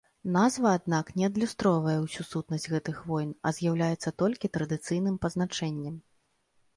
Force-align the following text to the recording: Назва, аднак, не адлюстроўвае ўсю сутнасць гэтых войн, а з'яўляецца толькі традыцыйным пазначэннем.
Назва, 0.35 0.69
аднак, 0.77 1.09
не 1.17 1.25
адлюстроўвае 1.27 1.97
ўсю 2.05 2.25
сутнасць 2.29 2.65
гэтых 2.75 2.97
войн, 3.11 3.29
а 3.49 3.51
з'яўляецца 3.57 4.13
толькі 4.23 4.51
традыцыйным 4.57 5.15
пазначэннем. 5.27 5.95